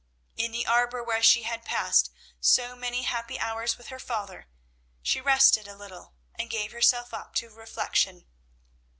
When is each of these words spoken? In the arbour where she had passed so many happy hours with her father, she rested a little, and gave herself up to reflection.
In 0.35 0.51
the 0.51 0.65
arbour 0.65 1.03
where 1.03 1.21
she 1.21 1.43
had 1.43 1.63
passed 1.63 2.09
so 2.39 2.75
many 2.75 3.03
happy 3.03 3.37
hours 3.37 3.77
with 3.77 3.89
her 3.89 3.99
father, 3.99 4.47
she 5.03 5.21
rested 5.21 5.67
a 5.67 5.77
little, 5.77 6.15
and 6.33 6.49
gave 6.49 6.71
herself 6.71 7.13
up 7.13 7.35
to 7.35 7.49
reflection. 7.51 8.25